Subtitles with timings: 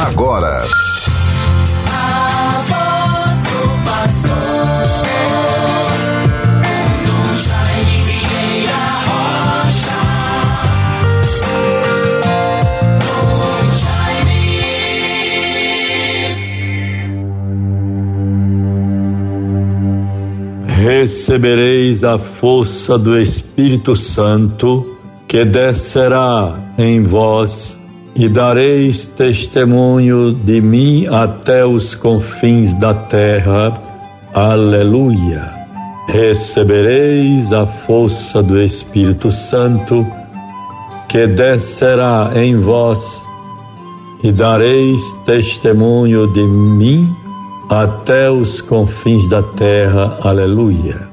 [0.00, 0.62] agora.
[20.66, 24.98] Recebereis a força do Espírito Santo
[25.28, 27.79] que descerá em vós
[28.14, 33.72] e dareis testemunho de mim até os confins da terra.
[34.34, 35.50] Aleluia.
[36.08, 40.06] Recebereis a força do Espírito Santo
[41.08, 43.24] que descerá em vós
[44.22, 47.08] e dareis testemunho de mim
[47.68, 50.18] até os confins da terra.
[50.22, 51.08] Aleluia.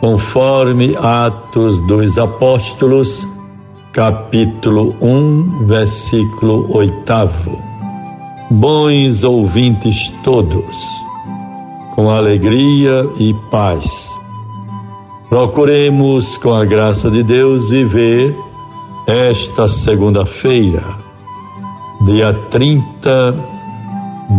[0.00, 3.28] Conforme Atos dos Apóstolos,
[3.92, 7.02] capítulo 1, versículo 8.
[8.48, 10.86] Bons ouvintes todos,
[11.94, 14.08] com alegria e paz.
[15.28, 18.32] Procuremos, com a graça de Deus, viver
[19.06, 20.96] esta segunda-feira,
[22.04, 23.34] dia 30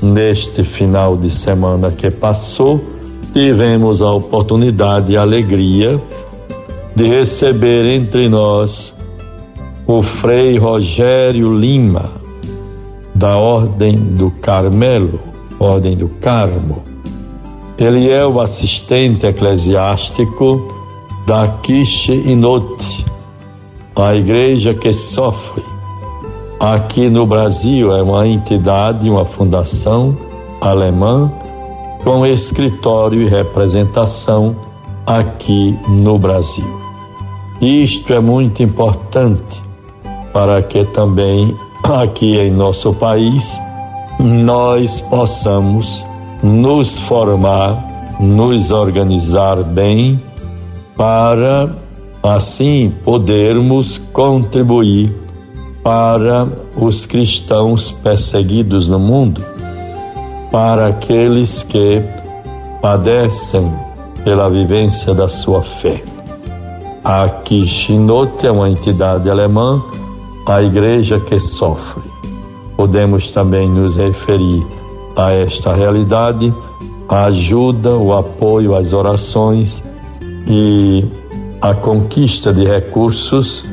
[0.00, 2.80] neste final de semana que passou,
[3.38, 6.02] tivemos a oportunidade e a alegria
[6.96, 8.92] de receber entre nós
[9.86, 12.10] o Frei Rogério Lima,
[13.14, 15.20] da Ordem do Carmelo,
[15.60, 16.82] Ordem do Carmo.
[17.78, 20.66] Ele é o assistente eclesiástico
[21.24, 23.06] da Quiche Inote,
[23.94, 25.62] a igreja que sofre.
[26.58, 30.18] Aqui no Brasil é uma entidade, uma fundação
[30.60, 31.32] alemã
[32.08, 34.56] com escritório e representação
[35.06, 36.64] aqui no Brasil.
[37.60, 39.62] Isto é muito importante
[40.32, 41.54] para que também
[41.84, 43.60] aqui em nosso país
[44.18, 46.02] nós possamos
[46.42, 50.18] nos formar, nos organizar bem
[50.96, 51.68] para
[52.22, 55.14] assim podermos contribuir
[55.84, 59.44] para os cristãos perseguidos no mundo,
[60.50, 62.02] para aqueles que
[62.80, 63.70] padecem
[64.24, 66.02] pela vivência da sua fé.
[67.04, 69.82] A Kishinot é uma entidade alemã,
[70.46, 72.02] a igreja que sofre.
[72.76, 74.64] Podemos também nos referir
[75.16, 76.52] a esta realidade,
[77.08, 79.82] a ajuda, o apoio, as orações
[80.46, 81.04] e
[81.60, 83.64] a conquista de recursos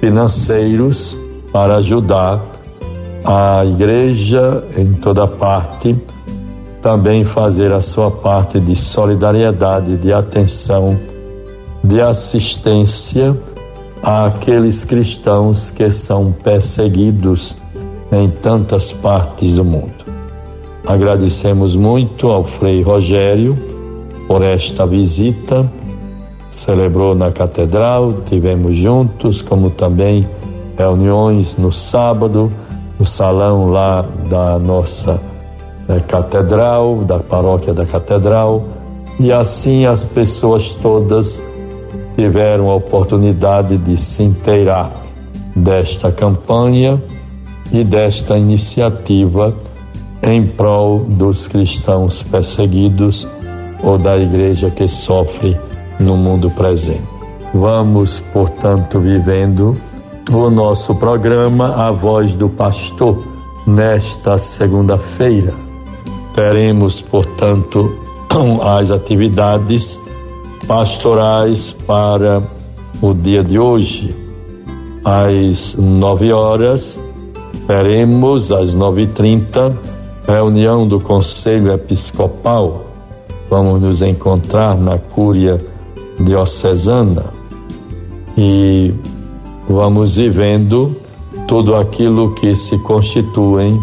[0.00, 1.16] financeiros
[1.52, 2.40] para ajudar
[3.24, 5.96] a igreja em toda parte
[6.82, 10.98] também fazer a sua parte de solidariedade, de atenção,
[11.82, 13.34] de assistência
[14.02, 17.56] àqueles cristãos que são perseguidos
[18.10, 20.04] em tantas partes do mundo.
[20.86, 23.56] Agradecemos muito ao Frei Rogério
[24.26, 25.70] por esta visita
[26.52, 30.28] celebrou na catedral, tivemos juntos, como também
[30.76, 32.52] reuniões no sábado,
[32.98, 35.20] no salão lá da nossa
[35.92, 38.64] né, catedral, da paróquia da catedral,
[39.20, 41.40] e assim as pessoas todas
[42.16, 44.92] tiveram a oportunidade de se inteirar
[45.54, 47.02] desta campanha
[47.70, 49.54] e desta iniciativa
[50.22, 53.26] em prol dos cristãos perseguidos
[53.82, 55.58] ou da igreja que sofre
[55.98, 57.02] no mundo presente.
[57.52, 59.76] Vamos, portanto, vivendo
[60.30, 63.24] o nosso programa A Voz do Pastor
[63.66, 65.71] nesta segunda-feira.
[66.34, 67.94] Teremos, portanto,
[68.78, 70.00] as atividades
[70.66, 72.42] pastorais para
[73.00, 74.16] o dia de hoje.
[75.04, 77.00] Às nove horas,
[77.66, 79.76] teremos às nove e trinta
[80.26, 82.86] reunião do Conselho Episcopal.
[83.50, 85.58] Vamos nos encontrar na Cúria
[86.18, 87.32] Diocesana
[88.36, 88.94] e
[89.68, 90.96] vamos vivendo
[91.46, 93.78] tudo aquilo que se constituem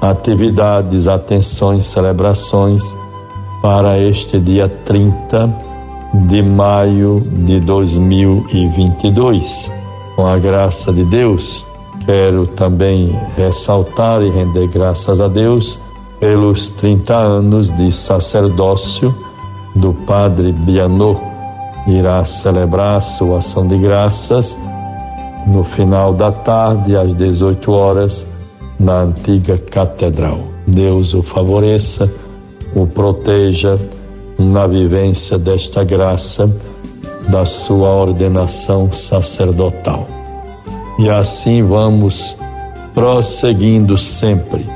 [0.00, 2.94] atividades, atenções, celebrações
[3.62, 5.52] para este dia 30
[6.28, 9.72] de maio de 2022.
[10.14, 11.64] Com a graça de Deus,
[12.04, 15.78] quero também ressaltar e render graças a Deus
[16.20, 19.14] pelos 30 anos de sacerdócio
[19.74, 21.20] do Padre Bianot.
[21.86, 24.58] Irá celebrar sua ação de graças
[25.46, 28.26] no final da tarde, às 18 horas,
[28.78, 30.40] na antiga catedral.
[30.66, 32.10] Deus o favoreça,
[32.74, 33.78] o proteja
[34.38, 36.50] na vivência desta graça
[37.28, 40.06] da sua ordenação sacerdotal.
[40.98, 42.36] E assim vamos
[42.94, 44.66] prosseguindo sempre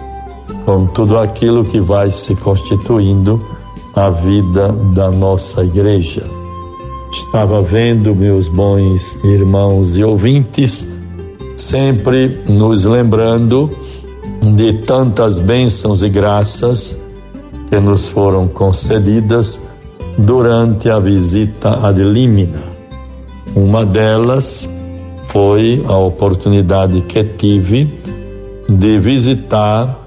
[0.65, 3.41] com tudo aquilo que vai se constituindo
[3.95, 6.25] a vida da nossa igreja.
[7.11, 10.87] Estava vendo, meus bons irmãos e ouvintes,
[11.61, 13.71] sempre nos lembrando
[14.55, 16.99] de tantas bênçãos e graças
[17.69, 19.61] que nos foram concedidas
[20.19, 22.63] durante a visita ad limina.
[23.55, 24.69] Uma delas
[25.29, 28.01] foi a oportunidade que tive
[28.69, 29.99] de visitar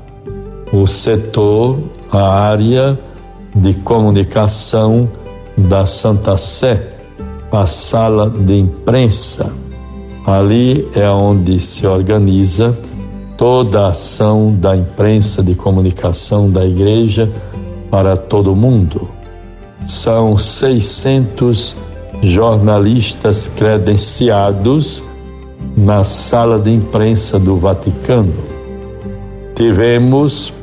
[0.72, 1.80] o setor,
[2.12, 2.98] a área
[3.56, 5.10] de comunicação
[5.56, 6.90] da Santa Sé,
[7.52, 9.54] a sala de imprensa.
[10.26, 12.78] Ali é onde se organiza
[13.38, 17.30] toda a ação da imprensa de comunicação da igreja
[17.92, 19.10] para todo o mundo.
[19.86, 21.76] São 600
[22.22, 25.04] jornalistas credenciados
[25.76, 28.34] na sala de imprensa do Vaticano.
[29.56, 30.54] Tivemos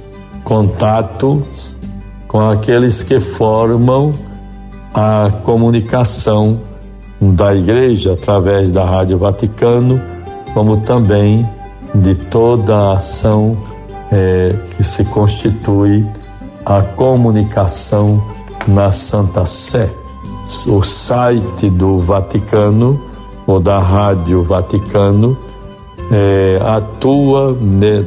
[0.42, 1.42] contato
[2.26, 4.12] com aqueles que formam
[4.94, 6.69] a comunicação
[7.20, 10.00] da Igreja através da Rádio Vaticano,
[10.54, 11.46] como também
[11.94, 13.56] de toda a ação
[14.10, 16.06] é, que se constitui
[16.64, 18.22] a comunicação
[18.66, 19.88] na Santa Sé.
[20.66, 23.00] O site do Vaticano,
[23.46, 25.36] ou da Rádio Vaticano,
[26.10, 27.56] é, atua,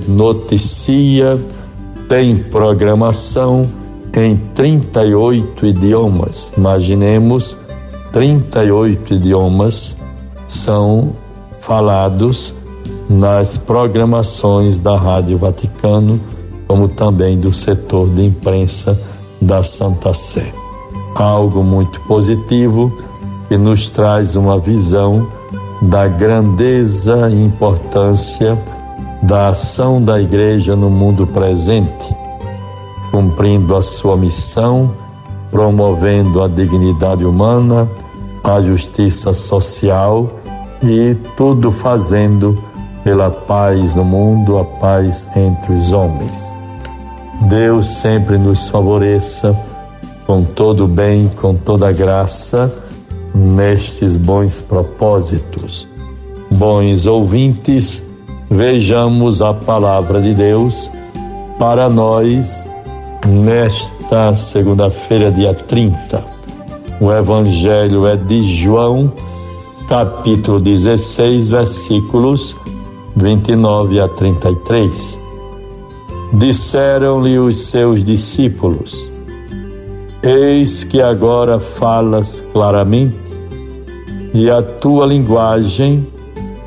[0.07, 1.39] noticia,
[2.09, 3.61] tem programação
[4.13, 6.51] em 38 idiomas.
[6.57, 7.57] Imaginemos
[8.13, 9.97] 38 idiomas
[10.45, 11.13] são
[11.61, 12.53] falados
[13.09, 16.21] nas programações da Rádio Vaticano,
[16.67, 19.01] como também do setor de imprensa
[19.41, 20.53] da Santa Sé.
[21.15, 22.95] Algo muito positivo
[23.47, 25.27] que nos traz uma visão
[25.81, 28.61] da grandeza e importância
[29.23, 32.15] da ação da Igreja no mundo presente,
[33.09, 34.93] cumprindo a sua missão,
[35.53, 37.87] promovendo a dignidade humana,
[38.43, 40.27] a justiça social
[40.81, 42.57] e tudo fazendo
[43.03, 46.51] pela paz no mundo, a paz entre os homens.
[47.41, 49.55] Deus sempre nos favoreça
[50.25, 52.73] com todo bem, com toda graça,
[53.35, 55.87] nestes bons propósitos.
[56.49, 58.03] Bons ouvintes,
[58.49, 60.89] vejamos a palavra de Deus
[61.59, 62.67] para nós
[63.27, 63.92] nesta
[64.35, 66.23] segunda-feira, dia 30.
[66.99, 69.11] O Evangelho é de João,
[69.87, 72.55] capítulo 16, versículos
[73.15, 75.19] 29 a 33.
[76.33, 79.09] Disseram-lhe os seus discípulos:
[80.21, 83.17] Eis que agora falas claramente,
[84.33, 86.07] e a tua linguagem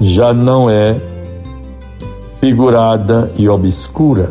[0.01, 1.01] já não é
[2.41, 4.31] figurada e obscura.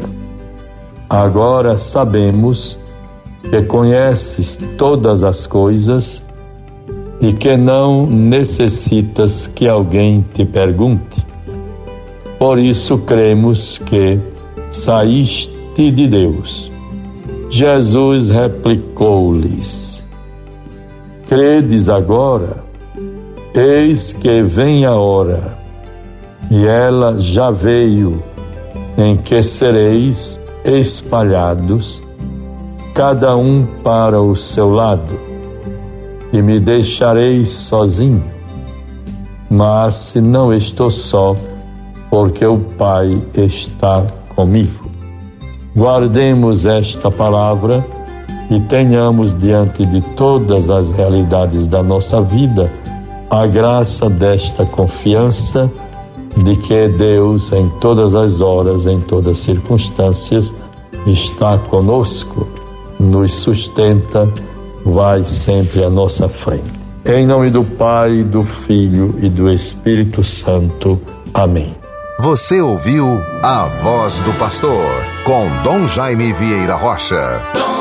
[1.09, 2.79] Agora sabemos
[3.49, 6.23] que conheces todas as coisas
[7.21, 11.25] e que não necessitas que alguém te pergunte.
[12.37, 14.19] Por isso cremos que
[14.69, 16.71] saíste de Deus.
[17.49, 20.05] Jesus replicou-lhes:
[21.27, 22.63] Credes agora?
[23.53, 25.57] Eis que vem a hora,
[26.51, 28.21] e ela já veio,
[28.97, 32.03] em que sereis espalhados,
[32.95, 35.19] cada um para o seu lado,
[36.31, 38.23] e me deixareis sozinho.
[39.49, 41.35] Mas não estou só,
[42.09, 44.89] porque o Pai está comigo.
[45.75, 47.85] Guardemos esta palavra
[48.49, 52.71] e tenhamos diante de todas as realidades da nossa vida
[53.29, 55.69] a graça desta confiança
[56.37, 60.55] de que Deus, em todas as horas, em todas as circunstâncias,
[61.05, 62.47] está conosco,
[63.05, 64.27] nos sustenta,
[64.83, 66.73] vai sempre à nossa frente.
[67.05, 70.99] Em nome do Pai, do Filho e do Espírito Santo.
[71.33, 71.75] Amém.
[72.19, 74.85] Você ouviu a voz do pastor
[75.23, 77.74] com Dom Jaime Vieira Rocha.